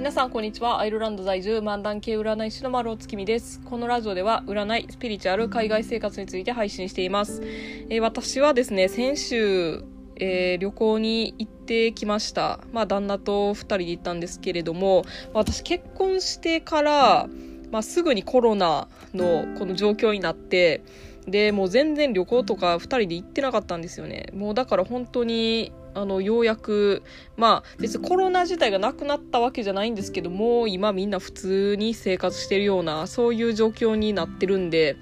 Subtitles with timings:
[0.00, 0.80] 皆さんこんにちは。
[0.80, 3.60] アイルランド在住漫談系占い師の丸尾月見です。
[3.60, 9.84] このラジオでは占いスピリチュアル海外生活について配信しています、えー、私はですね先週、
[10.16, 12.60] えー、旅行に行ってきました。
[12.72, 15.04] まあ旦那と2人で行ったんですけれども
[15.34, 17.26] 私結婚してから、
[17.70, 20.82] まあ、すぐにコロナのこの状況になって
[21.26, 24.26] でもう全然旅行とか2人で行ってなかったんですよね。
[24.34, 27.02] もうだから本当にあの、ようやく、
[27.36, 34.96] まあ、別にコロナ自体がなくなったわけじゃないんですけども、今みんな普通に生活してるような、そういう状況になってるんで、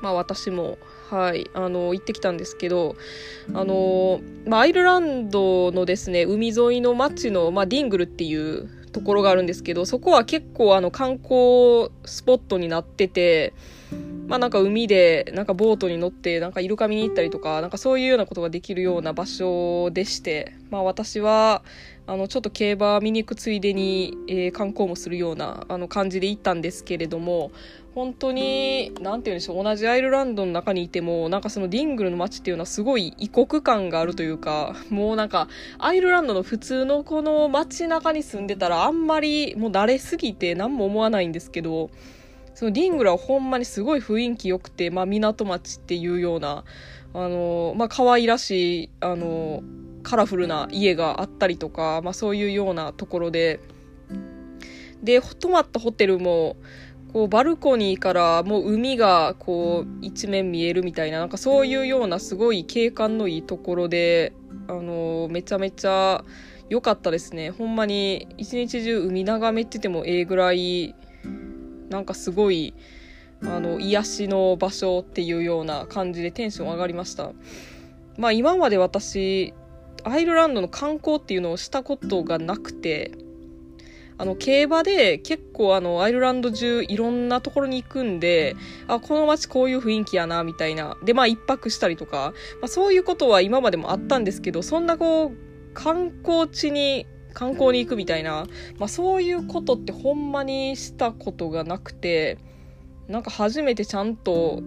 [0.00, 0.78] まあ私も、
[1.10, 2.96] はい、あの、行ってきたんですけど、
[3.54, 13.52] あの、まあアイルランドのですね、海沿いの町の、まあディングルっていうところがあるんですけど、そこは結構あの観光スポットになってて、
[14.28, 21.62] まあなんか海でなんかボートに乗ってなんかイルカ見に行ったりとかなんかそういうようなことができるような場所でしてまあ私は
[22.06, 27.50] あのちょっと競馬見に行くついでに、えー、観光もするようなあの感じで行ったんですけれども
[27.94, 41.90] 本当に何て言うんでしょう同じアイルランドの中にいてもなんかそのディングルの街っていうのはすごい異国感があるというかもうなんかアイルランドの普通のこの街中に住んでたらあんまりもう慣れすぎて何も思わないんですけど
[42.60, 46.64] そのディングラはほんまにすごい雰囲気良くて、まあ、港町っていうような、
[47.14, 49.62] あの、まあ、可愛らしい、あの、
[50.02, 53.60] カラフルな家があったりとか、まあ、そういうようなところで、
[55.02, 56.58] で、泊まったホテルも、
[57.14, 64.34] こう、バルコニーからもう海がこう、一面見えるみたいな、なんかそういうようなすごい景観のいいところで、
[64.68, 66.26] あの、めちゃめちゃ
[66.68, 67.52] 良かったですね。
[67.52, 70.94] ほんまに一日中海眺めててもええぐらい
[71.90, 72.72] なんかすごい
[73.42, 77.32] あの癒しの場所っていうような感じでテンション上がりました。
[78.16, 79.52] まあ今まで私
[80.04, 83.12] アイルランドの観光っていうのをしたことがなくて
[84.18, 88.54] あの競馬で結構あのアイルランド中いろんなところに行くんで
[88.86, 90.98] あこの街こういう雰囲気やなみたいな。
[91.02, 98.46] でまあ一泊したりとか、まあ、そういうことは今までもあったんですけどそんなこう観光地に観光に行くみたいな、
[98.78, 102.38] まあ、そういうことってほんまにしたことがなくて
[103.08, 104.62] なんか初めてちゃんと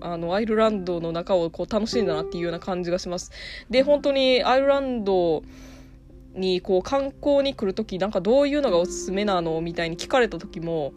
[0.00, 3.32] あのアイルランドの中をこう楽しんだなっていうような感じがします。
[3.68, 5.42] で本当にアイルランド
[6.34, 10.92] にこう観光に来る時なんかどういうのがおすすめなのみたいに聞かれた時も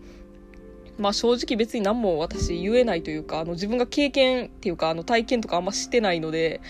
[0.99, 6.61] まあ正直別に何も私言えないというかあの自分が経験っていうかあの体験とかあんましてないので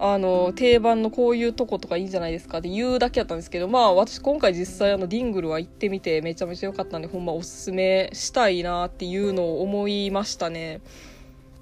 [0.00, 10.80] あの、定番のこういうとことかいいんじゃないですかって言うだけだったんですけど、まあ私今回実際あのディングルは行ってみてめちゃめちゃ良かったんで、ほんまおすすめしたいなっていうのを思いましたね。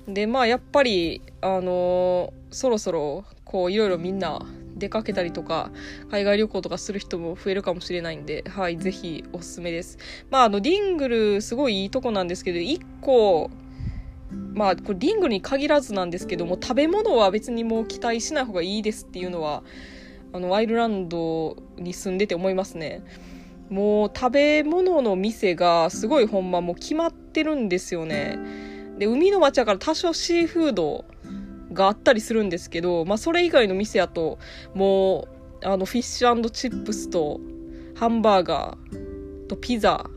[0.07, 4.41] で、まあやっぱり、あの、そろそろこういろいろみんな
[4.77, 5.71] 出かけたりとか、
[6.11, 9.99] 海外旅行とかする人も増えるかもしれないんで、はい、ぜひおすすめです。
[10.31, 13.51] まああの、ディングルすごいいいとこなんですけど、一個、
[14.31, 19.63] まあこれリングに限らずなんですけども食べ物は別にもう期待しない方がいいですっていうのは
[20.33, 23.03] あのアイルランドに住んでて思いますね。
[23.71, 28.39] もう食べ物の店がすごいほんまもう決まってるんですよね。
[28.99, 31.05] で海の町やから多少シーフード
[31.73, 34.39] があったりするんですけど、まあ、それ以外の店やと
[34.75, 35.29] も
[35.63, 37.41] うあのフィッシュチップスと
[37.95, 40.09] ハンバーガーとピザ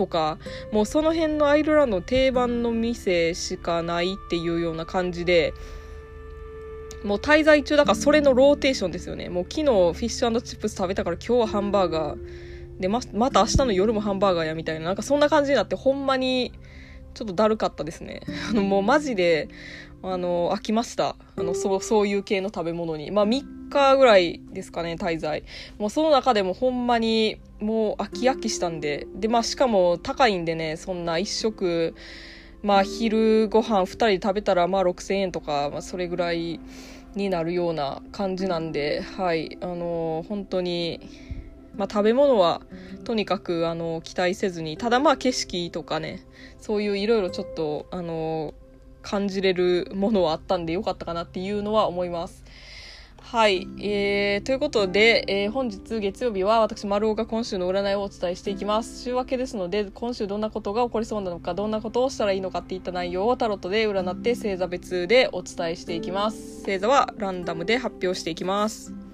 [0.00, 0.38] とか
[0.72, 5.52] もうその辺のアイルランドの定番の店しかないっていうような感じで
[7.04, 9.28] もう滞在中だからそれのローテーションですよね。
[9.28, 12.18] もう昨日フィッシュチップス食べたから今日はハンバーガー
[12.80, 16.52] でままた明日の夜もハンバーガーやみたいななんかそんな感じになってほんまに
[17.12, 18.22] ちょっとだるかったですね。
[18.50, 19.48] あのもうマジで
[20.02, 21.16] あの飽きました。
[21.36, 23.10] あのそうそういう系の食べ物に。
[23.10, 25.42] まあ3日ぐらいですかね滞在。
[25.78, 29.06] もうその中でもほんまにもう飽き飽きしたんで。
[29.14, 31.94] で、まあしかも高いんでね、そんな一食、
[32.62, 36.60] まあ昼ご飯2人で食べたらまあ6000円とか、まあそれぐらい
[37.14, 41.00] になるような感じなんで、はい、あのー、本当に、
[41.76, 42.62] まあ食べ物は
[43.04, 46.26] とにかくあの期待せずに、ただまあ景色とかね、
[46.58, 48.54] そういういろいろちょっとあの
[49.02, 52.44] 感じれるものはあったんでよかったかなっていうのは思います。
[53.20, 53.68] はい。
[53.78, 59.04] えー、ということで、えー、本日月曜日は私、丸尾が今週の占いをお伝えしていきます。
[59.04, 66.64] 週明けですので、今週どんなことが起こりそうなのか、どんなことをしたらいいのかっていった内容をタロットで占って星座別でお伝えしていきます。
[66.64, 69.09] 星座はランダムで発表していきます。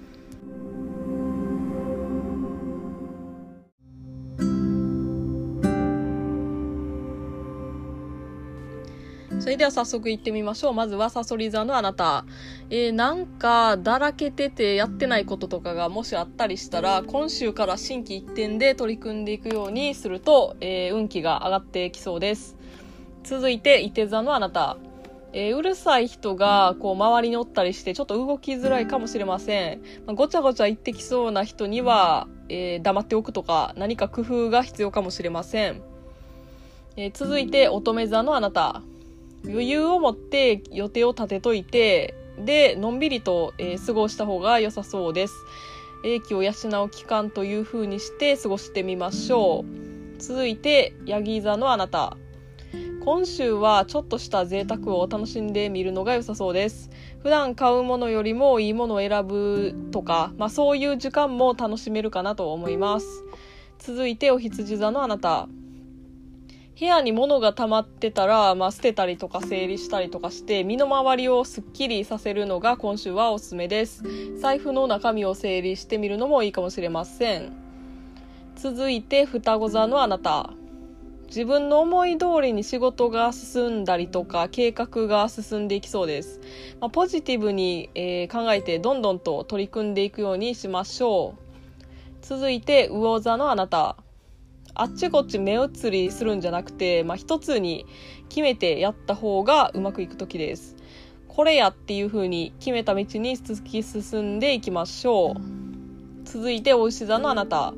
[9.39, 10.73] それでは早速行ってみましょう。
[10.73, 12.25] まずはサソリ座のあなた。
[12.71, 22.57] えー、なんか、だらけててやってないこととかがもしあったりしたら、今週から心機一転で取り組んでいくようにすると、えー、運気が上がってきそうです。
[23.23, 24.77] 続いて、伊手座のあなた。
[25.33, 29.81] えー、うるさい人が、こう、周りにおったりして、ちょっと動きづらいかもしれません。
[30.07, 35.81] まあ、ごちゃごちゃ言ってきそうな人には、え黙っておくとか、何か工夫が必要かもしれません。
[36.95, 38.81] え続いて、乙女座のあなた。
[39.45, 45.33] 余裕を持って予定を立てといて、で、のんびりと、えー、過ごした方が良さそうです。
[46.03, 46.51] 英気を養
[46.83, 49.65] う期間という風にして過ごしてみましょ
[50.17, 50.21] う。
[50.21, 52.17] 続いて、ヤギ座のあなた。
[53.03, 56.89] 今週はちょっとした贅沢を楽しんでみるのが良さそうです。
[57.23, 63.23] 普段買うものよりもいいものを選ぶとか、まあそういう時間も楽しめるかなと思います。
[63.79, 65.47] 続いて、お羊座のあなた。
[66.79, 74.03] 部屋に物が溜まってたら、まあ、捨てたりとか整理したりとかして身の回りをすっきりさせるのが今週はおすすめです。
[74.39, 77.51] 財布の中身を整理してみるのもいいかもしれません。
[78.55, 80.51] 続いて双子座のあなた。
[81.27, 86.39] 自分の思い通りに仕事が進んだりとか計画が進んでいきそうです、
[86.79, 91.47] まあ、ポジティブに、えー、考えてどんどんと取り組んでいくようにしましょう。
[92.21, 93.97] 続いて魚座のあなた。
[94.81, 97.85] あっちこっち目移りするんじゃなくて、まあ、一つに
[98.29, 100.75] 決めてやった方がうまくいく時です。
[101.27, 105.35] これやっていう風に決めた道に突き進んでいきましょう。
[106.23, 107.73] 続いて、お牛座のあなた。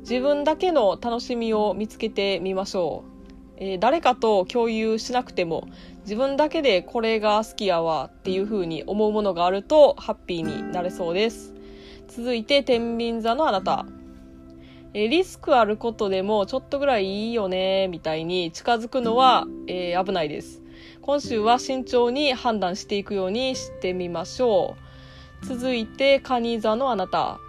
[0.00, 3.14] 自分だけの楽しみを見つけてみましょう。
[3.56, 5.68] えー、誰かと共有しなくても
[6.02, 11.54] 自分だけでこれが好きやわっていう風に思うものがあるとハッピーになれそうです。
[12.08, 13.86] 続いて、天秤座のあなた。
[14.96, 20.62] えリスクあることでもちょっとぐらいいいよね、みたいに近づくのは、えー、危ないです。
[21.02, 24.76] 今週は慎重に判断していくようにしてみましょ
[25.42, 25.46] う。
[25.46, 27.40] 続いて、カニ座のあなた。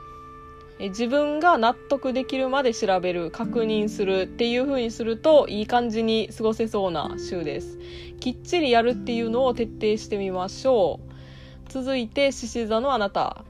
[0.79, 7.77] え自分が納得できるまで調べる、確認するっていう風にするといい感じに過ごせそうな週です。
[8.19, 11.71] きっちりやるっていうのを徹底してみましょう。
[11.71, 13.45] 続いて、獅子座のあなた。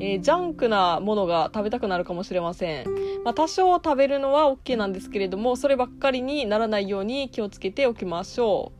[0.00, 2.86] えー、ジャンクなものが食べたくなるかもしれません。
[3.24, 8.72] まあ、多少食べるのは OK なんですけれども、そればっかりにならないように気をつけておきましょ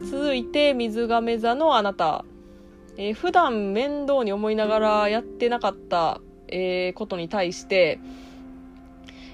[0.00, 0.04] う。
[0.04, 2.24] 続いて、水亀座のあなた。
[2.96, 7.98] えー、普段面倒に思いながらやってなかった、えー、ことに対して、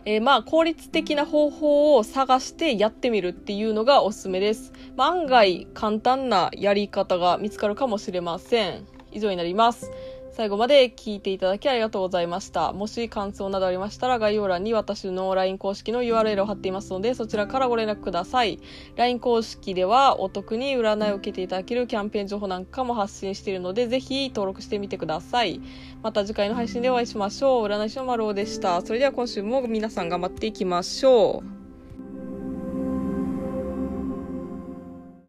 [0.06, 4.72] えー、まあ、効率的な方法を探してやってみるっていうのがおすすめです。
[4.96, 8.86] まあ、案外簡単なやり方が見つかるかもしれません。
[9.12, 9.90] 以上になります。
[10.32, 12.72] 最後まで聞いていただきありがとうございました。
[12.72, 18.60] もし感想などありましたら概要欄に私の LINE 公式の URL を貼っていますのでそちらからご連絡ください。
[18.96, 25.60] LINE 公式ではお得に占いを受けていただけるキャンペーン情報なんかも発信しているのでぜひ登録してみてください。
[26.02, 27.66] また次回の配信でお会いしましょう。
[27.66, 28.80] 占い師の丸尾でした。
[28.82, 31.59] それでは今週も皆さん頑張っていきましょう。